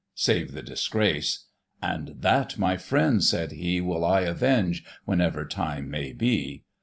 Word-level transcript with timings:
Save 0.15 0.53
the 0.53 0.63
disgrace; 0.63 1.45
"and 1.79 2.15
that, 2.23 2.57
my 2.57 2.75
friends," 2.75 3.29
said 3.29 3.51
he, 3.51 3.79
"Will 3.79 4.03
I 4.03 4.21
avenge, 4.21 4.83
whenever 5.05 5.45
time 5.45 5.91
may 5.91 6.11
be." 6.11 6.63